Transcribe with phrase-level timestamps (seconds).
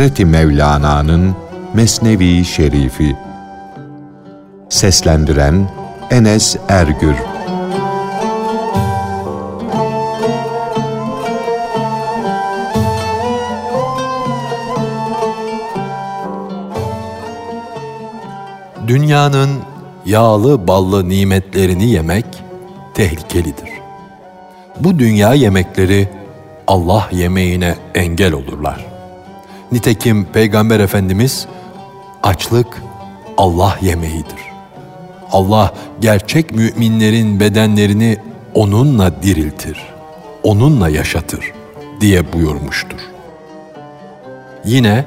[0.00, 1.36] Hazreti Mevlana'nın
[1.74, 3.16] Mesnevi Şerifi
[4.68, 5.70] Seslendiren
[6.10, 7.14] Enes Ergür
[18.86, 19.50] Dünyanın
[20.06, 22.26] yağlı ballı nimetlerini yemek
[22.94, 23.70] tehlikelidir.
[24.80, 26.08] Bu dünya yemekleri
[26.66, 28.89] Allah yemeğine engel olurlar.
[29.72, 31.46] Nitekim Peygamber Efendimiz
[32.22, 32.82] açlık
[33.36, 34.50] Allah yemeğidir.
[35.32, 38.18] Allah gerçek müminlerin bedenlerini
[38.54, 39.82] onunla diriltir,
[40.42, 41.52] onunla yaşatır
[42.00, 43.00] diye buyurmuştur.
[44.64, 45.04] Yine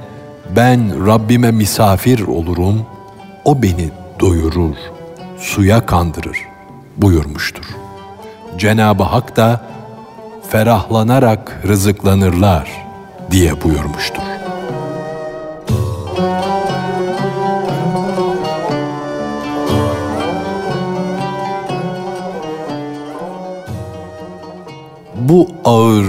[0.55, 2.86] ben Rabbime misafir olurum,
[3.45, 3.89] o beni
[4.20, 4.75] doyurur,
[5.39, 6.38] suya kandırır
[6.98, 7.66] buyurmuştur.
[8.58, 9.61] Cenab-ı Hak da
[10.50, 12.72] ferahlanarak rızıklanırlar
[13.31, 14.33] diye buyurmuştur.
[25.34, 26.06] Bu ağır,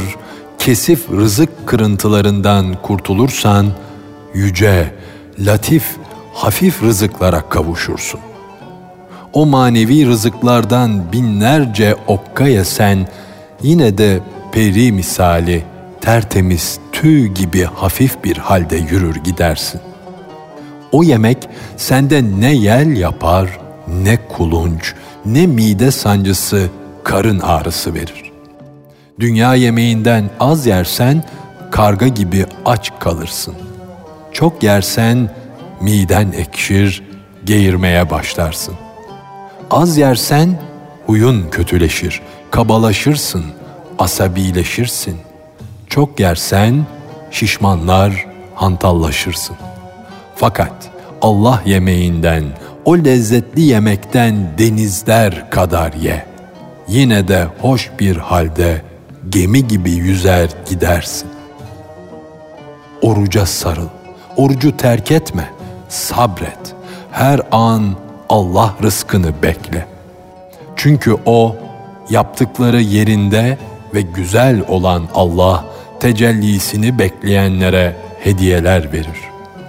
[0.58, 3.66] kesif rızık kırıntılarından kurtulursan
[4.34, 4.94] yüce,
[5.38, 5.96] latif,
[6.32, 8.20] hafif rızıklara kavuşursun.
[9.32, 13.08] O manevi rızıklardan binlerce okka yesen
[13.62, 14.20] yine de
[14.52, 15.64] peri misali
[16.00, 19.80] tertemiz tüy gibi hafif bir halde yürür gidersin.
[20.92, 23.58] O yemek sende ne yel yapar,
[23.88, 24.94] ne kulunç,
[25.26, 26.68] ne mide sancısı,
[27.04, 28.23] karın ağrısı verir.
[29.20, 31.24] Dünya yemeğinden az yersen
[31.70, 33.54] karga gibi aç kalırsın.
[34.32, 35.30] Çok yersen
[35.80, 37.02] miden ekşir,
[37.44, 38.74] geğirmeye başlarsın.
[39.70, 40.60] Az yersen
[41.06, 43.44] huyun kötüleşir, kabalaşırsın,
[43.98, 45.16] asabileşirsin.
[45.88, 46.86] Çok yersen
[47.30, 49.56] şişmanlar, hantallaşırsın.
[50.36, 50.90] Fakat
[51.22, 52.44] Allah yemeğinden,
[52.84, 56.26] o lezzetli yemekten denizler kadar ye.
[56.88, 58.82] Yine de hoş bir halde
[59.28, 61.28] gemi gibi yüzer gidersin.
[63.02, 63.88] Oruca sarıl,
[64.36, 65.50] orucu terk etme,
[65.88, 66.74] sabret.
[67.12, 67.94] Her an
[68.28, 69.86] Allah rızkını bekle.
[70.76, 71.56] Çünkü o
[72.10, 73.58] yaptıkları yerinde
[73.94, 75.64] ve güzel olan Allah
[76.00, 79.20] tecellisini bekleyenlere hediyeler verir.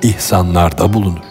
[0.01, 1.25] İhsanlarda bulunur.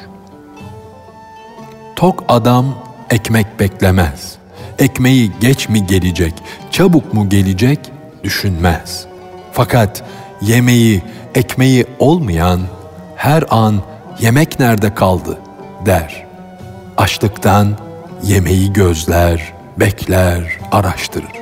[1.96, 2.74] Tok adam
[3.10, 4.34] ekmek beklemez.
[4.78, 6.34] Ekmeği geç mi gelecek,
[6.70, 7.78] çabuk mu gelecek
[8.24, 9.06] düşünmez.
[9.52, 10.02] Fakat
[10.40, 11.02] yemeği,
[11.34, 12.60] ekmeği olmayan
[13.16, 13.82] her an
[14.20, 15.38] yemek nerede kaldı
[15.86, 16.26] der.
[16.96, 17.78] Açlıktan
[18.22, 21.32] yemeği gözler, bekler, araştırır.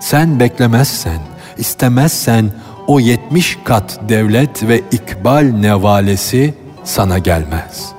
[0.00, 1.18] Sen beklemezsen,
[1.58, 2.50] istemezsen
[2.86, 7.92] o yetmiş kat devlet ve ikbal nevalesi sana gelmez.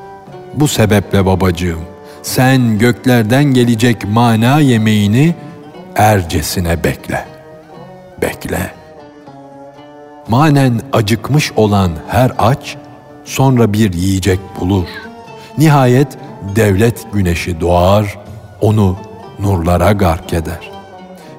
[0.53, 1.81] Bu sebeple babacığım,
[2.23, 5.35] sen göklerden gelecek mana yemeğini
[5.95, 7.30] ercesine bekle.
[8.21, 8.71] Bekle.
[10.27, 12.77] Manen acıkmış olan her aç,
[13.25, 14.87] sonra bir yiyecek bulur.
[15.57, 16.17] Nihayet
[16.55, 18.17] devlet güneşi doğar,
[18.61, 18.97] onu
[19.39, 20.71] nurlara gark eder.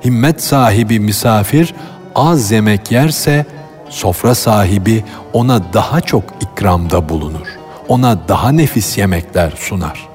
[0.05, 1.75] Himmet sahibi misafir
[2.15, 3.47] az yemek yerse
[3.89, 7.47] sofra sahibi ona daha çok ikramda bulunur.
[7.89, 10.09] Ona daha nefis yemekler sunar.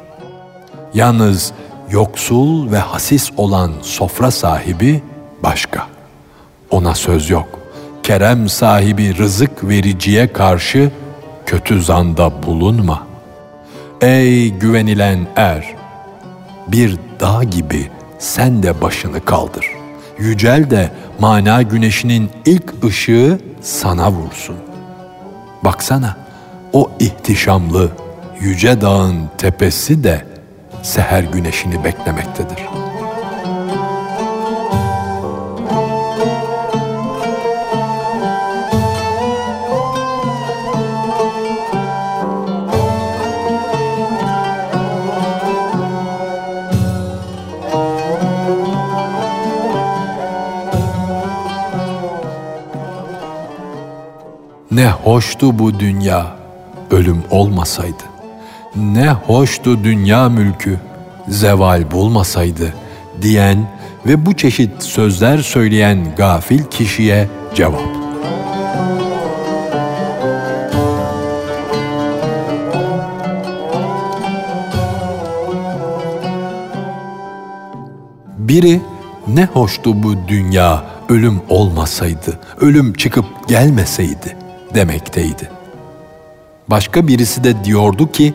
[0.93, 1.53] Yalnız
[1.89, 5.03] yoksul ve hasis olan sofra sahibi
[5.43, 5.96] başka.
[6.71, 7.47] Ona söz yok.
[8.03, 10.91] Kerem sahibi rızık vericiye karşı
[11.45, 13.07] kötü zanda bulunma.
[14.01, 15.75] Ey güvenilen er!
[16.67, 17.89] Bir dağ gibi
[18.19, 19.65] sen de başını kaldır.
[20.19, 24.55] Yücel de mana güneşinin ilk ışığı sana vursun.
[25.63, 26.17] Baksana
[26.73, 27.91] o ihtişamlı
[28.39, 30.25] yüce dağın tepesi de
[30.83, 32.86] seher güneşini beklemektedir.''
[54.77, 56.35] Ne hoştu bu dünya,
[56.91, 58.03] ölüm olmasaydı.
[58.75, 60.79] Ne hoştu dünya mülkü,
[61.27, 62.73] zeval bulmasaydı
[63.21, 63.67] diyen
[64.05, 67.81] ve bu çeşit sözler söyleyen gafil kişiye cevap.
[78.37, 78.81] Biri
[79.27, 84.36] ne hoştu bu dünya ölüm olmasaydı, ölüm çıkıp gelmeseydi
[84.73, 85.51] demekteydi.
[86.67, 88.33] Başka birisi de diyordu ki,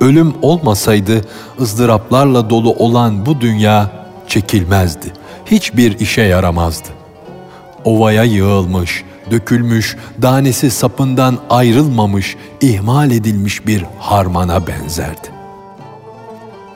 [0.00, 1.20] ölüm olmasaydı
[1.60, 3.90] ızdıraplarla dolu olan bu dünya
[4.28, 5.12] çekilmezdi.
[5.46, 6.88] Hiçbir işe yaramazdı.
[7.84, 15.28] Ovaya yığılmış, dökülmüş, danesi sapından ayrılmamış, ihmal edilmiş bir harmana benzerdi.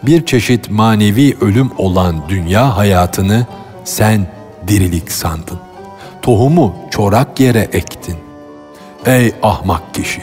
[0.02, 3.46] Bir çeşit manevi ölüm olan dünya hayatını
[3.84, 4.26] sen
[4.68, 5.58] dirilik sandın.
[6.22, 8.25] Tohumu çorak yere ektin.
[9.06, 10.22] Ey ahmak kişi!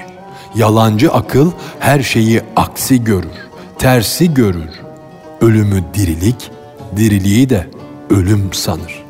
[0.56, 4.69] Yalancı akıl her şeyi aksi görür, tersi görür.
[5.41, 6.51] Ölümü dirilik,
[6.95, 7.68] diriliği de
[8.09, 9.03] ölüm sanır.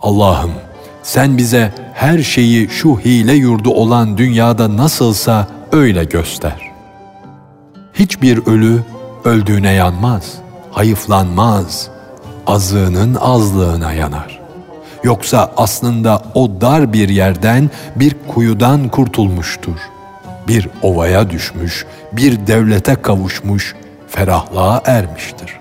[0.00, 0.52] Allah'ım
[1.02, 6.72] sen bize her şeyi şu hile yurdu olan dünyada nasılsa öyle göster.
[7.94, 8.82] Hiçbir ölü
[9.24, 10.34] öldüğüne yanmaz,
[10.70, 11.90] hayıflanmaz,
[12.46, 14.37] azığının azlığına yanar.
[15.04, 19.76] Yoksa aslında o dar bir yerden bir kuyudan kurtulmuştur.
[20.48, 23.74] Bir ovaya düşmüş, bir devlete kavuşmuş,
[24.08, 25.58] ferahlığa ermiştir.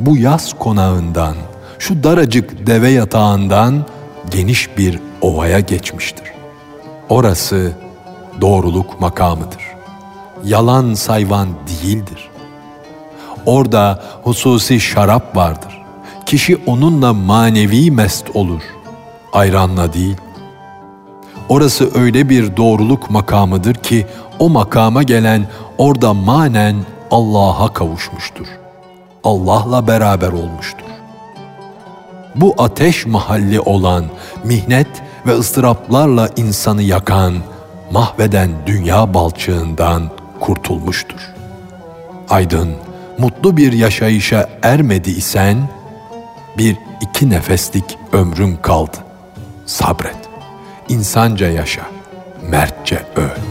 [0.00, 1.34] Bu yaz konağından,
[1.78, 3.84] şu daracık deve yatağından
[4.30, 6.30] geniş bir ovaya geçmiştir.
[7.08, 7.72] Orası
[8.40, 9.62] doğruluk makamıdır.
[10.44, 12.30] Yalan sayvan değildir.
[13.46, 15.79] Orada hususi şarap vardır.
[16.30, 18.62] Kişi onunla manevi mest olur.
[19.32, 20.16] Ayranla değil.
[21.48, 24.06] Orası öyle bir doğruluk makamıdır ki
[24.38, 25.46] o makama gelen
[25.78, 26.76] orada manen
[27.10, 28.46] Allah'a kavuşmuştur.
[29.24, 30.90] Allah'la beraber olmuştur
[32.36, 34.04] bu ateş mahalli olan
[34.44, 34.88] mihnet
[35.26, 37.34] ve ıstıraplarla insanı yakan,
[37.90, 40.02] mahveden dünya balçığından
[40.40, 41.34] kurtulmuştur.
[42.28, 42.74] Aydın,
[43.18, 45.56] mutlu bir yaşayışa ermedi isen,
[46.58, 48.96] bir iki nefeslik ömrün kaldı.
[49.66, 50.18] Sabret,
[50.88, 51.82] insanca yaşa,
[52.42, 53.49] mertçe öl.''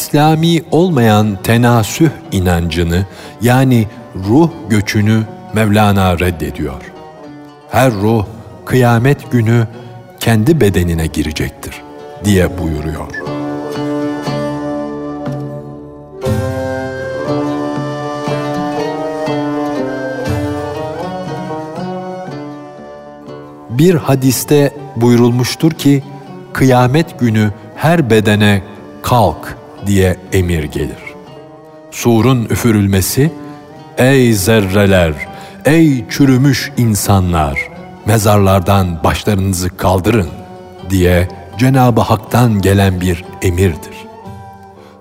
[0.00, 3.06] İslami olmayan tenasüh inancını
[3.42, 3.86] yani
[4.16, 5.22] ruh göçünü
[5.54, 6.82] Mevlana reddediyor.
[7.70, 8.26] Her ruh
[8.64, 9.66] kıyamet günü
[10.20, 11.82] kendi bedenine girecektir
[12.24, 13.06] diye buyuruyor.
[23.70, 26.02] Bir hadiste buyurulmuştur ki
[26.52, 28.62] kıyamet günü her bedene
[29.02, 29.59] kalk
[29.90, 31.14] diye emir gelir.
[31.90, 33.32] Surun üfürülmesi,
[33.98, 35.12] ey zerreler,
[35.64, 37.68] ey çürümüş insanlar,
[38.06, 40.28] mezarlardan başlarınızı kaldırın
[40.90, 41.28] diye
[41.58, 44.06] Cenab-ı Hak'tan gelen bir emirdir.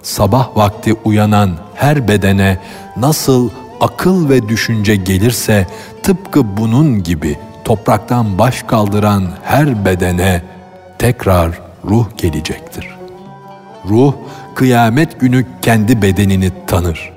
[0.04, 2.58] Sabah vakti uyanan her bedene
[2.98, 3.50] nasıl
[3.82, 5.68] akıl ve düşünce gelirse
[6.04, 10.42] tıpkı bunun gibi topraktan baş kaldıran her bedene
[11.00, 11.52] tekrar
[11.86, 13.00] ruh gelecektir.
[13.90, 14.14] Ruh
[14.56, 17.14] kıyamet günü kendi bedenini tanır.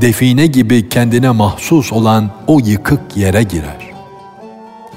[0.00, 3.90] Define gibi kendine mahsus olan o yıkık yere girer.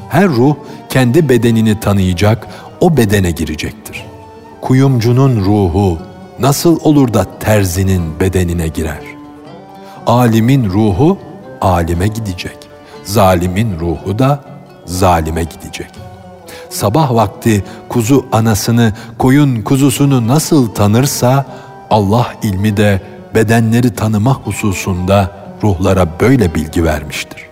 [0.09, 0.55] Her ruh
[0.89, 2.47] kendi bedenini tanıyacak,
[2.81, 4.05] o bedene girecektir.
[4.61, 5.97] Kuyumcunun ruhu
[6.39, 9.01] nasıl olur da terzinin bedenine girer?
[10.07, 11.17] Alimin ruhu
[11.61, 12.57] alime gidecek.
[13.03, 14.43] Zalimin ruhu da
[14.85, 15.98] zalime gidecek.''
[16.69, 21.45] Sabah vakti kuzu anasını, koyun kuzusunu nasıl tanırsa
[21.89, 23.01] Allah ilmi de
[23.35, 25.31] bedenleri tanıma hususunda
[25.63, 27.45] ruhlara böyle bilgi vermiştir.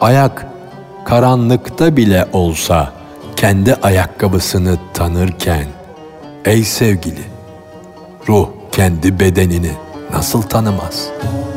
[0.00, 0.46] Ayak
[1.04, 2.92] karanlıkta bile olsa
[3.36, 5.66] kendi ayakkabısını tanırken
[6.44, 7.24] ey sevgili
[8.28, 9.72] ruh kendi bedenini
[10.12, 11.55] nasıl tanımaz?''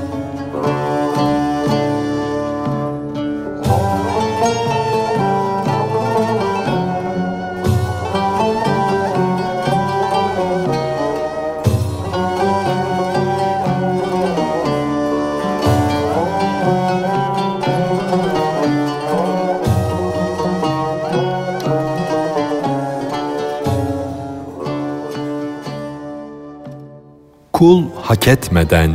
[27.60, 28.92] Kul hak etmeden,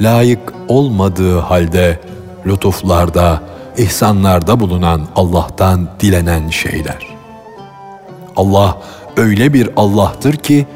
[0.00, 2.00] layık olmadığı halde
[2.46, 3.42] lütuflarda,
[3.76, 7.06] ihsanlarda bulunan Allah'tan dilenen şeyler.
[8.36, 8.78] Allah
[9.16, 10.66] öyle bir Allah'tır ki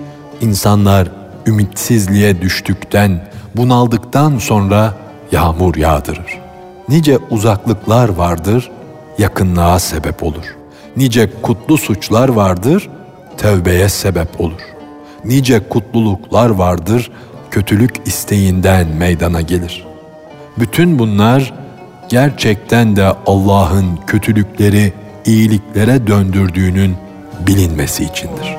[0.40, 1.08] insanlar
[1.46, 4.94] ümitsizliğe düştükten, bunaldıktan sonra
[5.32, 6.38] yağmur yağdırır.
[6.88, 8.70] Nice uzaklıklar vardır,
[9.18, 10.56] yakınlığa sebep olur.
[10.96, 12.88] Nice kutlu suçlar vardır,
[13.38, 14.75] tövbeye sebep olur.
[15.26, 17.10] Nice kutluluklar vardır,
[17.50, 19.86] kötülük isteğinden meydana gelir.
[20.58, 21.54] Bütün bunlar
[22.08, 24.92] gerçekten de Allah'ın kötülükleri
[25.24, 26.96] iyiliklere döndürdüğünün
[27.46, 28.56] bilinmesi içindir.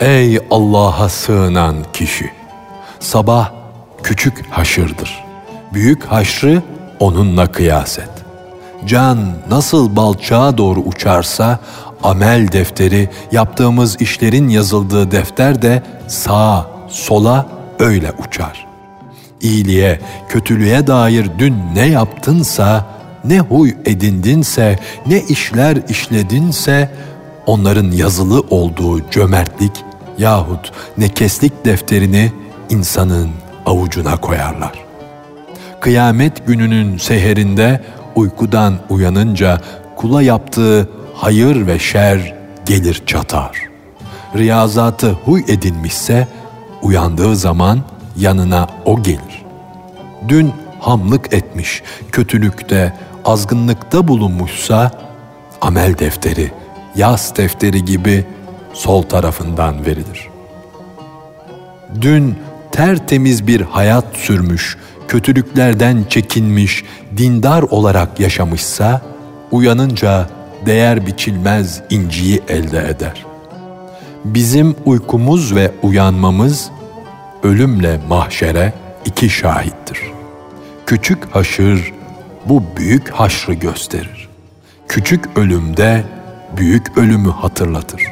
[0.00, 2.30] Ey Allah'a sığınan kişi!
[3.00, 3.52] Sabah
[4.02, 5.23] küçük haşırdır.
[5.74, 6.62] Büyük haşrı
[7.00, 8.10] onunla kıyas et.
[8.86, 9.18] Can
[9.50, 11.58] nasıl balçağa doğru uçarsa,
[12.02, 17.46] amel defteri, yaptığımız işlerin yazıldığı defter de sağa, sola
[17.78, 18.66] öyle uçar.
[19.40, 22.86] İyiliğe, kötülüğe dair dün ne yaptınsa,
[23.24, 26.90] ne huy edindinse, ne işler işledinse,
[27.46, 29.72] onların yazılı olduğu cömertlik
[30.18, 32.32] yahut nekeslik defterini
[32.70, 33.30] insanın
[33.66, 34.83] avucuna koyarlar.
[35.84, 37.80] Kıyamet gününün seherinde
[38.14, 39.60] uykudan uyanınca
[39.96, 42.34] kula yaptığı hayır ve şer
[42.66, 43.62] gelir çatar.
[44.36, 46.28] Riyazatı huy edinmişse
[46.82, 47.80] uyandığı zaman
[48.16, 49.44] yanına o gelir.
[50.28, 54.90] Dün hamlık etmiş, kötülükte, azgınlıkta bulunmuşsa
[55.60, 56.52] amel defteri,
[56.96, 58.24] yaz defteri gibi
[58.72, 60.28] sol tarafından verilir.
[62.00, 62.38] Dün
[62.72, 64.76] tertemiz bir hayat sürmüş,
[65.08, 66.84] kötülüklerden çekinmiş,
[67.16, 69.02] dindar olarak yaşamışsa,
[69.50, 70.28] uyanınca
[70.66, 73.24] değer biçilmez inciyi elde eder.
[74.24, 76.70] Bizim uykumuz ve uyanmamız,
[77.42, 78.72] ölümle mahşere
[79.04, 79.98] iki şahittir.
[80.86, 81.92] Küçük haşır
[82.46, 84.28] bu büyük haşrı gösterir.
[84.88, 86.04] Küçük ölümde
[86.56, 88.02] büyük ölümü hatırlatır.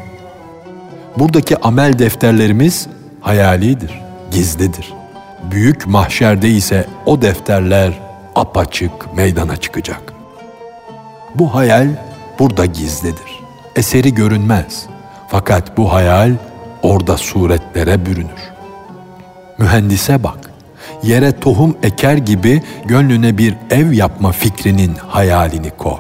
[1.19, 2.87] Buradaki amel defterlerimiz
[3.21, 5.02] hayalidir, gizlidir.
[5.51, 7.93] Büyük mahşerde ise o defterler
[8.35, 10.13] apaçık meydana çıkacak.
[11.35, 11.89] Bu hayal
[12.39, 13.41] burada gizlidir.
[13.77, 14.87] Eseri görünmez.
[15.29, 16.33] Fakat bu hayal
[16.83, 18.53] orada suretlere bürünür.
[19.59, 20.39] Mühendise bak.
[21.03, 25.99] Yere tohum eker gibi gönlüne bir ev yapma fikrinin hayalini kor.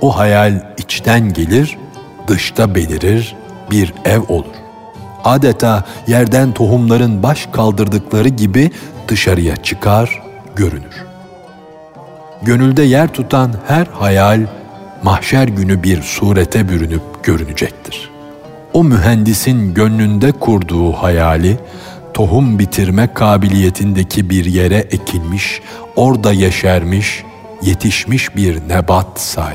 [0.00, 1.78] O hayal içten gelir,
[2.26, 3.36] dışta belirir,
[3.70, 4.54] bir ev olur.
[5.24, 8.70] Adeta yerden tohumların baş kaldırdıkları gibi
[9.08, 10.22] dışarıya çıkar,
[10.56, 11.04] görünür.
[12.42, 14.40] Gönülde yer tutan her hayal
[15.02, 18.10] mahşer günü bir surete bürünüp görünecektir.
[18.72, 21.58] O mühendisin gönlünde kurduğu hayali
[22.14, 25.60] tohum bitirme kabiliyetindeki bir yere ekilmiş,
[25.96, 27.24] orada yeşermiş,
[27.62, 29.54] yetişmiş bir nebat say.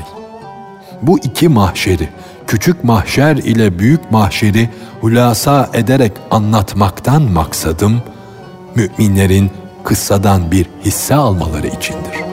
[1.02, 2.08] Bu iki mahşeri
[2.54, 4.68] küçük mahşer ile büyük mahşeri
[5.00, 8.02] hulasa ederek anlatmaktan maksadım,
[8.74, 9.50] müminlerin
[9.84, 12.23] kıssadan bir hisse almaları içindir.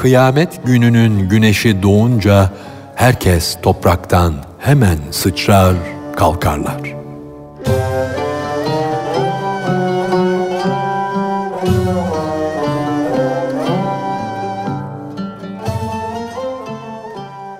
[0.00, 2.50] Kıyamet gününün güneşi doğunca
[2.94, 5.74] herkes topraktan hemen sıçrar,
[6.16, 6.80] kalkarlar.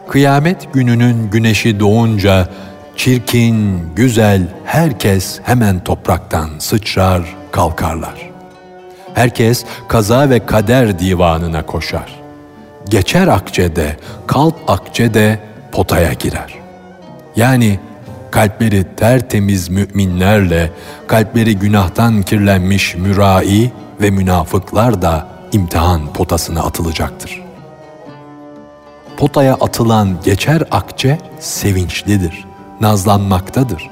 [0.09, 2.49] Kıyamet gününün güneşi doğunca
[2.97, 8.31] çirkin, güzel herkes hemen topraktan sıçrar, kalkarlar.
[9.15, 12.21] Herkes kaza ve kader divanına koşar
[12.91, 15.41] geçer akçede, kalp akçede
[15.73, 16.55] potaya girer.
[17.37, 17.79] Yani
[18.31, 20.71] kalpleri tertemiz müminlerle,
[21.07, 27.43] kalpleri günahtan kirlenmiş mürai ve münafıklar da imtihan potasına atılacaktır.
[29.17, 32.45] Potaya atılan geçer akçe sevinçlidir,
[32.81, 33.91] nazlanmaktadır.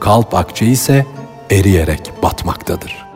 [0.00, 1.06] Kalp akçe ise
[1.50, 3.06] eriyerek batmaktadır.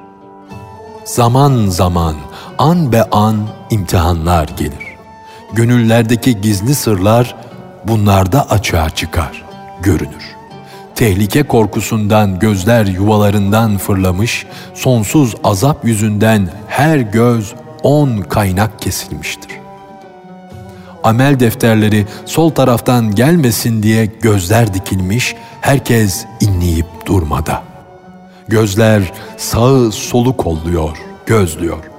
[1.05, 2.15] Zaman zaman,
[2.59, 4.84] an be an imtihanlar gelir
[5.55, 7.37] gönüllerdeki gizli sırlar
[7.85, 9.45] bunlarda açığa çıkar,
[9.83, 10.35] görünür.
[10.95, 19.51] Tehlike korkusundan gözler yuvalarından fırlamış, sonsuz azap yüzünden her göz on kaynak kesilmiştir.
[21.05, 27.63] Amel defterleri sol taraftan gelmesin diye gözler dikilmiş, herkes inleyip durmada.
[28.49, 30.97] Gözler sağı solu kolluyor,
[31.27, 31.94] gözlüyor.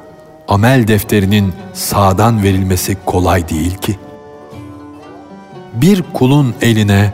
[0.48, 4.00] Amel defterinin sağdan verilmesi kolay değil ki.
[5.74, 7.14] Bir kulun eline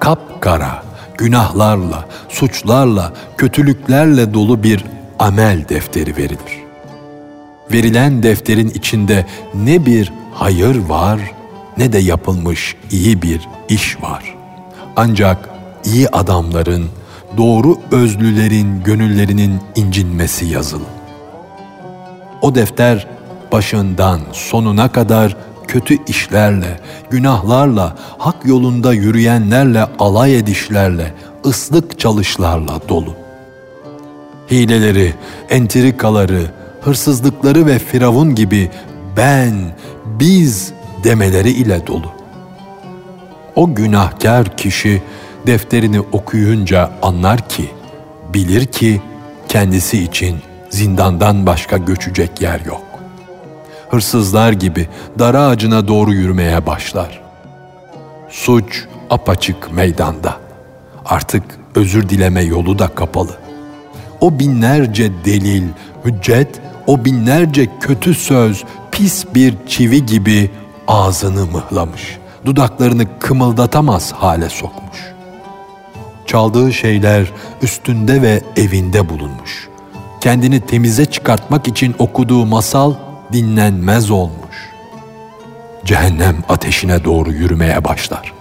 [0.00, 0.82] kapkara,
[1.18, 4.84] günahlarla, suçlarla, kötülüklerle dolu bir
[5.18, 6.66] amel defteri verilir.
[7.72, 11.20] Verilen defterin içinde ne bir hayır var
[11.78, 14.34] ne de yapılmış iyi bir iş var.
[14.96, 15.48] Ancak
[15.84, 16.88] iyi adamların,
[17.36, 20.95] doğru özlülerin gönüllerinin incinmesi yazılı.
[22.46, 23.06] O defter
[23.52, 25.36] başından sonuna kadar
[25.68, 31.14] kötü işlerle, günahlarla, hak yolunda yürüyenlerle alay edişlerle,
[31.46, 33.14] ıslık çalışlarla dolu.
[34.50, 35.14] Hileleri,
[35.50, 36.42] entrikaları,
[36.80, 38.70] hırsızlıkları ve firavun gibi
[39.16, 39.54] ben,
[40.04, 40.72] biz
[41.04, 42.12] demeleri ile dolu.
[43.56, 45.02] O günahkar kişi
[45.46, 47.70] defterini okuyunca anlar ki,
[48.34, 49.00] bilir ki
[49.48, 50.45] kendisi için
[50.76, 52.82] zindandan başka göçecek yer yok.
[53.90, 57.22] Hırsızlar gibi dar ağacına doğru yürümeye başlar.
[58.30, 60.36] Suç apaçık meydanda.
[61.04, 61.42] Artık
[61.74, 63.36] özür dileme yolu da kapalı.
[64.20, 65.64] O binlerce delil,
[66.04, 70.50] hüccet, o binlerce kötü söz pis bir çivi gibi
[70.88, 72.18] ağzını mıhlamış.
[72.44, 74.98] Dudaklarını kımıldatamaz hale sokmuş.
[76.26, 77.26] Çaldığı şeyler
[77.62, 79.68] üstünde ve evinde bulunmuş.
[80.20, 82.94] Kendini temize çıkartmak için okuduğu masal
[83.32, 84.70] dinlenmez olmuş.
[85.84, 88.32] Cehennem ateşine doğru yürümeye başlar.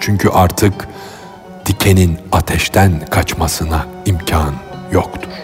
[0.00, 0.88] Çünkü artık
[1.66, 4.54] dikenin ateşten kaçmasına imkan
[4.92, 5.43] yoktur.